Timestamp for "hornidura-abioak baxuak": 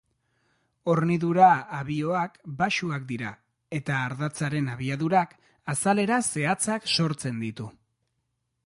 0.93-3.05